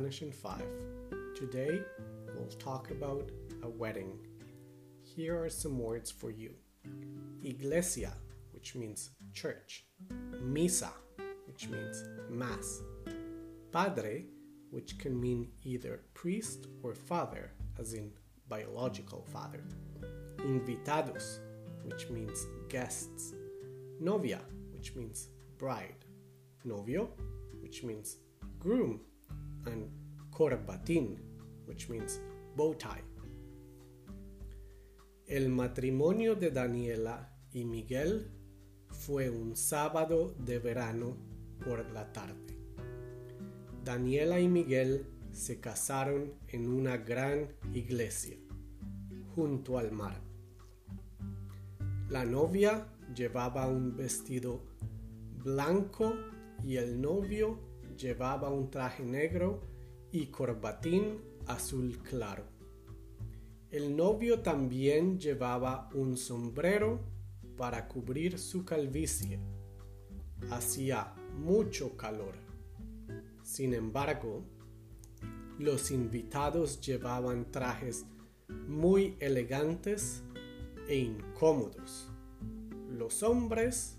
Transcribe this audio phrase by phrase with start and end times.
[0.00, 0.62] Spanish in 5.
[1.36, 1.82] Today
[2.34, 3.28] we'll talk about
[3.62, 4.18] a wedding.
[5.02, 6.54] Here are some words for you.
[7.44, 8.14] Iglesia,
[8.54, 9.84] which means church,
[10.42, 10.88] Misa,
[11.46, 12.80] which means mass,
[13.72, 14.24] Padre,
[14.70, 18.10] which can mean either priest or father, as in
[18.48, 19.62] biological father,
[20.38, 21.40] Invitados,
[21.84, 23.34] which means guests,
[24.00, 24.40] Novia,
[24.72, 25.28] which means
[25.58, 26.06] bride,
[26.64, 27.10] Novio,
[27.60, 28.16] which means
[28.58, 29.00] groom,
[29.66, 29.90] and
[30.30, 31.18] corbatín,
[31.66, 32.20] which means
[32.56, 33.02] bow tie.
[35.26, 38.30] El matrimonio de Daniela y Miguel
[38.88, 41.16] fue un sábado de verano
[41.64, 42.56] por la tarde.
[43.84, 48.36] Daniela y Miguel se casaron en una gran iglesia
[49.34, 50.20] junto al mar.
[52.08, 54.64] La novia llevaba un vestido
[55.44, 56.14] blanco
[56.64, 57.69] y el novio
[58.00, 59.60] llevaba un traje negro
[60.10, 62.44] y corbatín azul claro.
[63.70, 67.00] El novio también llevaba un sombrero
[67.56, 69.38] para cubrir su calvicie.
[70.50, 72.34] Hacía mucho calor.
[73.42, 74.44] Sin embargo,
[75.58, 78.06] los invitados llevaban trajes
[78.66, 80.22] muy elegantes
[80.88, 82.10] e incómodos.
[82.88, 83.98] Los hombres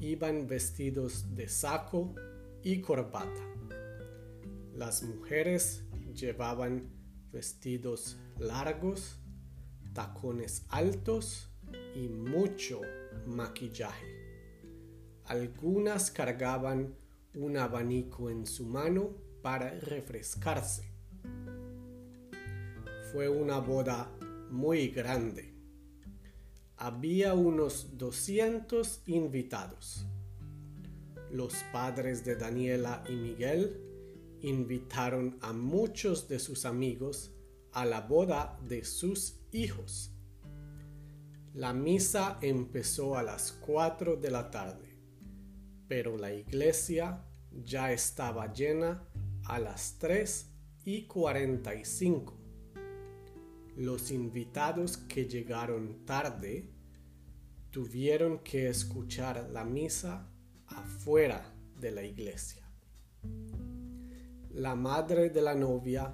[0.00, 2.14] iban vestidos de saco
[2.64, 3.42] y corbata.
[4.74, 5.84] Las mujeres
[6.14, 6.90] llevaban
[7.30, 9.20] vestidos largos,
[9.92, 11.50] tacones altos
[11.94, 12.80] y mucho
[13.26, 14.06] maquillaje.
[15.26, 16.96] Algunas cargaban
[17.34, 19.10] un abanico en su mano
[19.42, 20.90] para refrescarse.
[23.12, 24.10] Fue una boda
[24.50, 25.52] muy grande.
[26.76, 30.06] Había unos 200 invitados
[31.34, 33.80] los padres de Daniela y Miguel
[34.42, 37.34] invitaron a muchos de sus amigos
[37.72, 40.12] a la boda de sus hijos.
[41.52, 44.96] La misa empezó a las 4 de la tarde,
[45.88, 49.02] pero la iglesia ya estaba llena
[49.42, 50.52] a las 3
[50.84, 52.32] y 45.
[53.76, 56.70] Los invitados que llegaron tarde
[57.70, 60.30] tuvieron que escuchar la misa
[60.76, 62.62] afuera de la iglesia.
[64.50, 66.12] La madre de la novia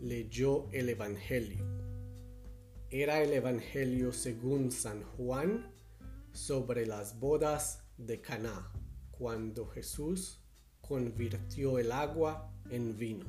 [0.00, 1.64] leyó el Evangelio.
[2.90, 5.72] Era el Evangelio según San Juan
[6.32, 8.70] sobre las bodas de Caná,
[9.10, 10.40] cuando Jesús
[10.80, 13.26] convirtió el agua en vino.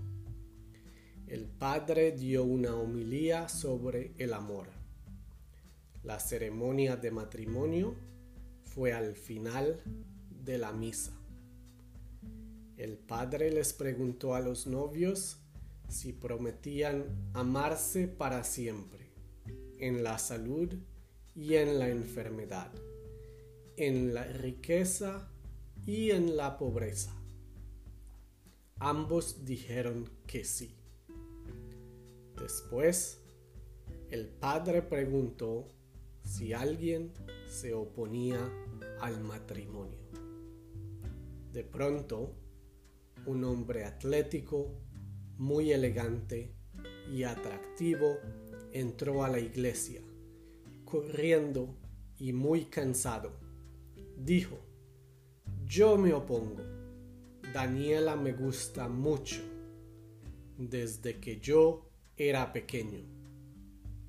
[1.27, 4.67] El padre dio una homilía sobre el amor.
[6.03, 7.95] La ceremonia de matrimonio
[8.63, 9.81] fue al final
[10.45, 11.11] de la misa.
[12.77, 15.37] El padre les preguntó a los novios
[15.89, 19.11] si prometían amarse para siempre,
[19.79, 20.73] en la salud
[21.35, 22.71] y en la enfermedad,
[23.77, 25.29] en la riqueza
[25.85, 27.15] y en la pobreza.
[28.79, 30.75] Ambos dijeron que sí.
[32.39, 33.21] Después,
[34.11, 35.67] el padre preguntó
[36.23, 37.11] si alguien
[37.47, 38.39] se oponía
[38.99, 40.04] al matrimonio.
[41.55, 42.35] De pronto,
[43.27, 44.73] un hombre atlético,
[45.37, 46.53] muy elegante
[47.09, 48.17] y atractivo
[48.73, 50.01] entró a la iglesia,
[50.83, 51.77] corriendo
[52.19, 53.39] y muy cansado.
[54.17, 54.59] Dijo,
[55.63, 56.61] yo me opongo.
[57.53, 59.41] Daniela me gusta mucho
[60.57, 62.99] desde que yo era pequeño.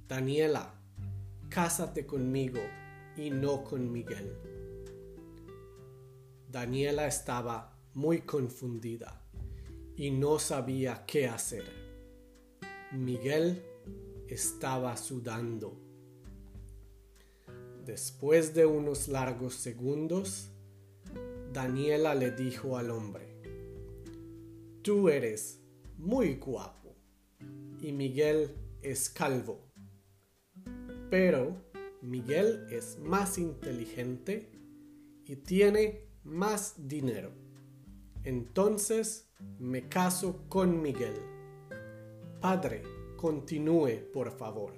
[0.09, 0.75] Daniela,
[1.49, 2.59] cásate conmigo
[3.17, 4.56] y no con Miguel.
[6.57, 9.23] Daniela estaba muy confundida
[9.95, 11.65] y no sabía qué hacer.
[12.93, 13.63] Miguel
[14.27, 15.79] estaba sudando.
[17.85, 20.49] Después de unos largos segundos,
[21.53, 23.27] Daniela le dijo al hombre,
[24.81, 25.61] Tú eres
[25.99, 26.97] muy guapo
[27.83, 29.61] y Miguel es calvo.
[31.11, 31.55] Pero
[32.01, 34.51] Miguel es más inteligente
[35.27, 37.31] y tiene más dinero.
[38.25, 41.15] Entonces me caso con Miguel.
[42.41, 42.83] Padre,
[43.17, 44.75] continúe, por favor.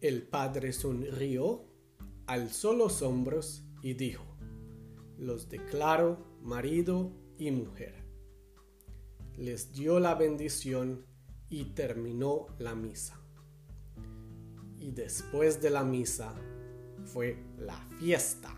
[0.00, 1.64] El padre sonrió,
[2.26, 4.24] alzó los hombros y dijo,
[5.18, 7.94] los declaro marido y mujer.
[9.36, 11.04] Les dio la bendición
[11.50, 13.20] y terminó la misa.
[14.78, 16.34] Y después de la misa
[17.04, 18.54] fue la fiesta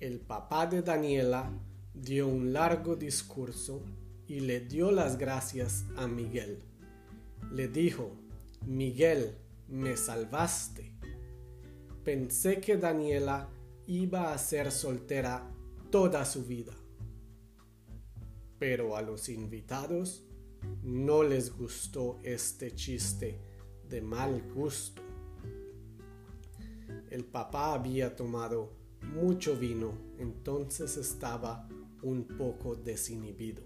[0.00, 1.52] el papá de Daniela
[1.92, 3.82] dio un largo discurso
[4.26, 6.62] y le dio las gracias a Miguel.
[7.52, 8.10] Le dijo,
[8.66, 9.36] Miguel,
[9.68, 10.94] me salvaste.
[12.02, 13.50] Pensé que Daniela
[13.86, 15.50] iba a ser soltera
[15.90, 16.72] toda su vida.
[18.58, 20.24] Pero a los invitados
[20.82, 23.38] no les gustó este chiste
[23.86, 25.02] de mal gusto.
[27.10, 28.80] El papá había tomado
[29.14, 31.68] mucho vino, entonces estaba
[32.02, 33.62] un poco desinhibido.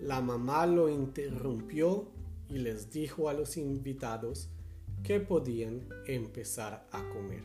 [0.00, 2.08] La mamá lo interrumpió
[2.48, 4.48] y les dijo a los invitados
[5.02, 7.42] que podían empezar a comer.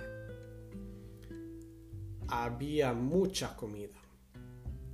[2.27, 3.95] Había mucha comida.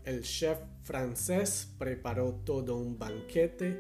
[0.04, 3.80] El chef francés preparó todo un banquete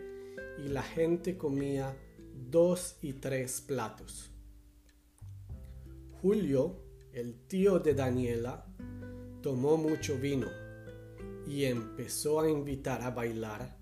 [0.63, 1.97] y la gente comía
[2.49, 4.29] dos y tres platos.
[6.21, 8.65] Julio, el tío de Daniela,
[9.41, 10.47] tomó mucho vino
[11.47, 13.77] y empezó a invitar a bailar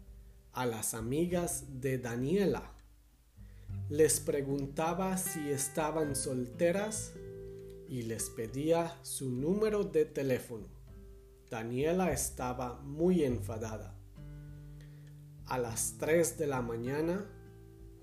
[0.54, 2.72] a las amigas de Daniela.
[3.90, 7.14] Les preguntaba si estaban solteras
[7.90, 10.68] y les pedía su número de teléfono.
[11.50, 13.96] Daniela estaba muy enfadada.
[15.46, 17.26] A las 3 de la mañana,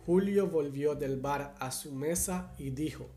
[0.06, 3.10] Julio volvió del bar a su mesa y dijo,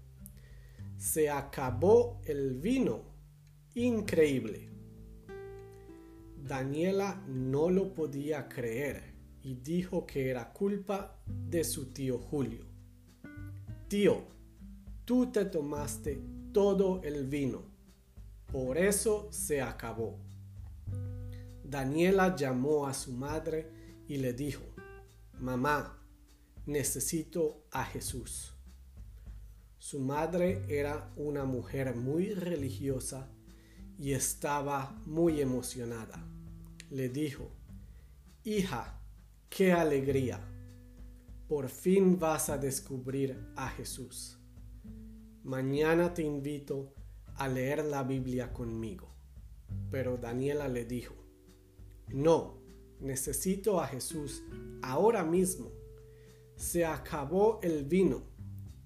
[0.97, 3.03] Se acabó el vino.
[3.75, 4.69] Increíble.
[6.35, 9.13] Daniela no lo podía creer
[9.44, 12.65] y dijo que era culpa de su tío Julio.
[13.88, 14.23] Tío,
[15.05, 16.19] tú te tomaste
[16.51, 17.61] todo el vino.
[18.51, 20.17] Por eso se acabó.
[21.63, 23.69] Daniela llamó a su madre
[24.07, 24.63] y le dijo,
[25.39, 26.01] Mamá,
[26.65, 28.56] necesito a Jesús.
[29.79, 33.29] Su madre era una mujer muy religiosa
[33.97, 36.25] y estaba muy emocionada.
[36.89, 37.51] Le dijo,
[38.44, 39.01] Hija,
[39.50, 40.39] qué alegría.
[41.47, 44.38] Por fin vas a descubrir a Jesús.
[45.44, 46.94] Mañana te invito
[47.35, 49.07] a leer la Biblia conmigo.
[49.91, 51.15] Pero Daniela le dijo,
[52.09, 52.57] no,
[53.00, 54.44] necesito a Jesús
[54.81, 55.71] ahora mismo.
[56.56, 58.23] Se acabó el vino,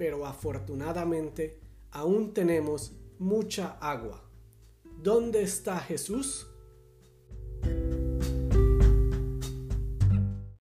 [0.02, 1.60] pero afortunadamente
[1.92, 4.28] aún tenemos mucha agua.
[4.98, 6.48] ¿Dónde está Jesús?